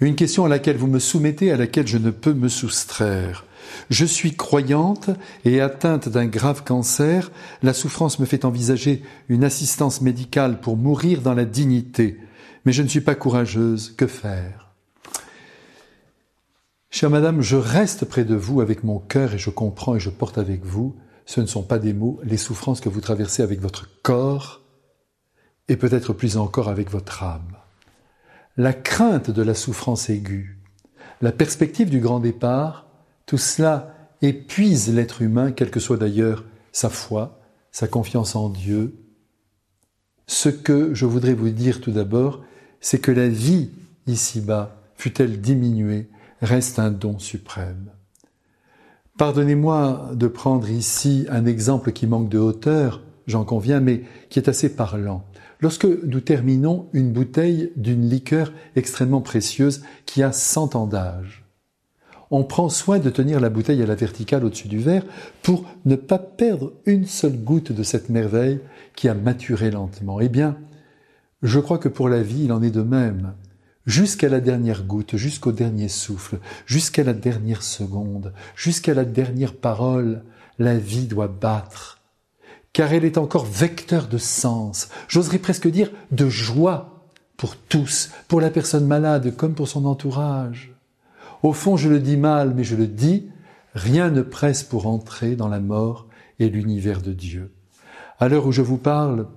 Une 0.00 0.14
question 0.14 0.44
à 0.44 0.48
laquelle 0.48 0.76
vous 0.76 0.86
me 0.86 1.00
soumettez, 1.00 1.50
à 1.50 1.56
laquelle 1.56 1.88
je 1.88 1.98
ne 1.98 2.10
peux 2.10 2.32
me 2.32 2.48
soustraire. 2.48 3.44
Je 3.90 4.04
suis 4.04 4.36
croyante 4.36 5.10
et 5.44 5.60
atteinte 5.60 6.08
d'un 6.08 6.26
grave 6.26 6.62
cancer. 6.62 7.32
La 7.64 7.72
souffrance 7.72 8.20
me 8.20 8.24
fait 8.24 8.44
envisager 8.44 9.02
une 9.28 9.42
assistance 9.42 10.00
médicale 10.00 10.60
pour 10.60 10.76
mourir 10.76 11.20
dans 11.20 11.34
la 11.34 11.44
dignité. 11.44 12.16
Mais 12.64 12.72
je 12.72 12.84
ne 12.84 12.88
suis 12.88 13.00
pas 13.00 13.16
courageuse. 13.16 13.92
Que 13.96 14.06
faire? 14.06 14.68
Chère 16.90 17.10
Madame, 17.10 17.42
je 17.42 17.56
reste 17.56 18.04
près 18.04 18.24
de 18.24 18.36
vous 18.36 18.60
avec 18.60 18.84
mon 18.84 19.00
cœur 19.00 19.34
et 19.34 19.38
je 19.38 19.50
comprends 19.50 19.96
et 19.96 20.00
je 20.00 20.10
porte 20.10 20.38
avec 20.38 20.64
vous. 20.64 20.94
Ce 21.26 21.40
ne 21.40 21.46
sont 21.46 21.64
pas 21.64 21.80
des 21.80 21.92
mots, 21.92 22.20
les 22.22 22.36
souffrances 22.36 22.80
que 22.80 22.88
vous 22.88 23.00
traversez 23.00 23.42
avec 23.42 23.60
votre 23.60 23.88
corps 24.02 24.62
et 25.66 25.76
peut-être 25.76 26.12
plus 26.12 26.36
encore 26.36 26.68
avec 26.68 26.88
votre 26.88 27.24
âme 27.24 27.56
la 28.58 28.72
crainte 28.72 29.30
de 29.30 29.42
la 29.42 29.54
souffrance 29.54 30.10
aiguë, 30.10 30.58
la 31.22 31.30
perspective 31.30 31.88
du 31.88 32.00
grand 32.00 32.18
départ, 32.18 32.86
tout 33.24 33.38
cela 33.38 33.94
épuise 34.20 34.92
l'être 34.92 35.22
humain, 35.22 35.52
quelle 35.52 35.70
que 35.70 35.78
soit 35.78 35.96
d'ailleurs 35.96 36.44
sa 36.72 36.90
foi, 36.90 37.40
sa 37.70 37.86
confiance 37.86 38.34
en 38.34 38.48
Dieu. 38.48 38.96
Ce 40.26 40.48
que 40.48 40.92
je 40.92 41.06
voudrais 41.06 41.34
vous 41.34 41.50
dire 41.50 41.80
tout 41.80 41.92
d'abord, 41.92 42.42
c'est 42.80 42.98
que 42.98 43.12
la 43.12 43.28
vie 43.28 43.70
ici-bas, 44.08 44.76
fût-elle 44.96 45.40
diminuée, 45.40 46.10
reste 46.42 46.80
un 46.80 46.90
don 46.90 47.20
suprême. 47.20 47.92
Pardonnez-moi 49.18 50.10
de 50.14 50.26
prendre 50.26 50.68
ici 50.68 51.26
un 51.30 51.46
exemple 51.46 51.92
qui 51.92 52.08
manque 52.08 52.28
de 52.28 52.38
hauteur, 52.38 53.02
j'en 53.28 53.44
conviens, 53.44 53.78
mais 53.78 54.02
qui 54.30 54.40
est 54.40 54.48
assez 54.48 54.74
parlant. 54.74 55.24
Lorsque 55.60 55.84
nous 55.84 56.20
terminons 56.20 56.88
une 56.92 57.12
bouteille 57.12 57.72
d'une 57.76 58.08
liqueur 58.08 58.52
extrêmement 58.74 59.20
précieuse 59.20 59.82
qui 60.06 60.24
a 60.24 60.32
100 60.32 60.74
ans 60.74 60.86
d'âge, 60.86 61.44
on 62.30 62.44
prend 62.44 62.68
soin 62.68 62.98
de 62.98 63.10
tenir 63.10 63.40
la 63.40 63.48
bouteille 63.48 63.82
à 63.82 63.86
la 63.86 63.94
verticale 63.94 64.44
au-dessus 64.44 64.68
du 64.68 64.78
verre 64.78 65.04
pour 65.42 65.64
ne 65.84 65.96
pas 65.96 66.18
perdre 66.18 66.74
une 66.84 67.06
seule 67.06 67.38
goutte 67.38 67.72
de 67.72 67.82
cette 67.82 68.10
merveille 68.10 68.60
qui 68.94 69.08
a 69.08 69.14
maturé 69.14 69.70
lentement. 69.70 70.20
Eh 70.20 70.28
bien, 70.28 70.58
je 71.42 71.58
crois 71.58 71.78
que 71.78 71.88
pour 71.88 72.08
la 72.08 72.22
vie, 72.22 72.44
il 72.44 72.52
en 72.52 72.62
est 72.62 72.70
de 72.70 72.82
même. 72.82 73.34
Jusqu'à 73.86 74.28
la 74.28 74.40
dernière 74.40 74.84
goutte, 74.84 75.16
jusqu'au 75.16 75.52
dernier 75.52 75.88
souffle, 75.88 76.38
jusqu'à 76.66 77.04
la 77.04 77.14
dernière 77.14 77.62
seconde, 77.62 78.34
jusqu'à 78.54 78.92
la 78.92 79.06
dernière 79.06 79.54
parole, 79.54 80.22
la 80.58 80.76
vie 80.76 81.06
doit 81.06 81.28
battre 81.28 81.97
car 82.72 82.92
elle 82.92 83.04
est 83.04 83.18
encore 83.18 83.44
vecteur 83.44 84.08
de 84.08 84.18
sens, 84.18 84.88
j'oserais 85.08 85.38
presque 85.38 85.68
dire 85.68 85.90
de 86.10 86.28
joie 86.28 86.98
pour 87.36 87.56
tous, 87.56 88.10
pour 88.28 88.40
la 88.40 88.50
personne 88.50 88.86
malade 88.86 89.34
comme 89.36 89.54
pour 89.54 89.68
son 89.68 89.84
entourage. 89.84 90.74
Au 91.42 91.52
fond, 91.52 91.76
je 91.76 91.88
le 91.88 92.00
dis 92.00 92.16
mal, 92.16 92.52
mais 92.54 92.64
je 92.64 92.76
le 92.76 92.86
dis, 92.86 93.30
rien 93.74 94.10
ne 94.10 94.22
presse 94.22 94.64
pour 94.64 94.86
entrer 94.86 95.36
dans 95.36 95.48
la 95.48 95.60
mort 95.60 96.06
et 96.38 96.48
l'univers 96.48 97.00
de 97.00 97.12
Dieu. 97.12 97.52
À 98.18 98.28
l'heure 98.28 98.46
où 98.46 98.52
je 98.52 98.62
vous 98.62 98.76
parle, 98.76 99.28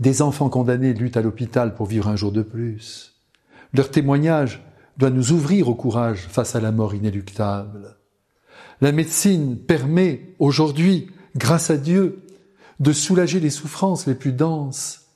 des 0.00 0.20
enfants 0.20 0.48
condamnés 0.48 0.92
luttent 0.92 1.16
à 1.16 1.22
l'hôpital 1.22 1.74
pour 1.74 1.86
vivre 1.86 2.08
un 2.08 2.16
jour 2.16 2.32
de 2.32 2.42
plus. 2.42 3.14
Leur 3.72 3.90
témoignage 3.90 4.62
doit 4.98 5.10
nous 5.10 5.32
ouvrir 5.32 5.68
au 5.68 5.74
courage 5.74 6.26
face 6.28 6.56
à 6.56 6.60
la 6.60 6.72
mort 6.72 6.94
inéluctable. 6.94 7.96
La 8.80 8.92
médecine 8.92 9.56
permet 9.56 10.34
aujourd'hui, 10.38 11.08
grâce 11.36 11.70
à 11.70 11.76
Dieu, 11.76 12.25
de 12.80 12.92
soulager 12.92 13.40
les 13.40 13.50
souffrances 13.50 14.06
les 14.06 14.14
plus 14.14 14.32
denses 14.32 15.06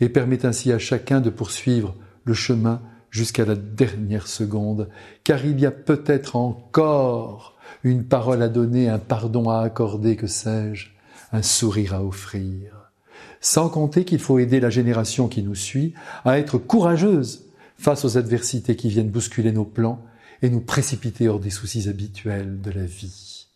et 0.00 0.08
permet 0.08 0.46
ainsi 0.46 0.72
à 0.72 0.78
chacun 0.78 1.20
de 1.20 1.30
poursuivre 1.30 1.94
le 2.24 2.34
chemin 2.34 2.80
jusqu'à 3.10 3.44
la 3.44 3.56
dernière 3.56 4.26
seconde, 4.26 4.88
car 5.24 5.44
il 5.44 5.58
y 5.58 5.66
a 5.66 5.70
peut-être 5.70 6.36
encore 6.36 7.56
une 7.82 8.04
parole 8.04 8.42
à 8.42 8.48
donner, 8.48 8.88
un 8.88 8.98
pardon 8.98 9.48
à 9.48 9.60
accorder, 9.60 10.16
que 10.16 10.26
sais-je, 10.26 10.90
un 11.32 11.42
sourire 11.42 11.94
à 11.94 12.04
offrir. 12.04 12.92
Sans 13.40 13.68
compter 13.68 14.04
qu'il 14.04 14.18
faut 14.18 14.38
aider 14.38 14.60
la 14.60 14.70
génération 14.70 15.28
qui 15.28 15.42
nous 15.42 15.54
suit 15.54 15.94
à 16.24 16.38
être 16.38 16.58
courageuse 16.58 17.46
face 17.78 18.04
aux 18.04 18.18
adversités 18.18 18.76
qui 18.76 18.88
viennent 18.88 19.10
bousculer 19.10 19.52
nos 19.52 19.64
plans 19.64 20.02
et 20.42 20.50
nous 20.50 20.60
précipiter 20.60 21.28
hors 21.28 21.40
des 21.40 21.50
soucis 21.50 21.88
habituels 21.88 22.60
de 22.60 22.70
la 22.70 22.84
vie. 22.84 23.46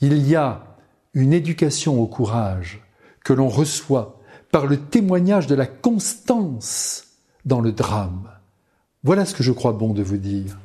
Il 0.00 0.26
y 0.26 0.36
a 0.36 0.75
une 1.16 1.32
éducation 1.32 1.98
au 2.00 2.06
courage 2.06 2.82
que 3.24 3.32
l'on 3.32 3.48
reçoit 3.48 4.20
par 4.52 4.66
le 4.66 4.76
témoignage 4.78 5.46
de 5.46 5.54
la 5.54 5.66
constance 5.66 7.06
dans 7.46 7.62
le 7.62 7.72
drame. 7.72 8.30
Voilà 9.02 9.24
ce 9.24 9.34
que 9.34 9.42
je 9.42 9.50
crois 9.50 9.72
bon 9.72 9.94
de 9.94 10.02
vous 10.02 10.18
dire. 10.18 10.58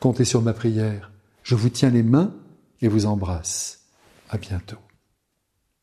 Comptez 0.00 0.24
sur 0.24 0.40
ma 0.40 0.54
prière. 0.54 1.12
Je 1.42 1.54
vous 1.54 1.68
tiens 1.68 1.90
les 1.90 2.02
mains 2.02 2.32
et 2.80 2.88
vous 2.88 3.04
embrasse. 3.04 3.80
À 4.30 4.38
bientôt. 4.38 4.78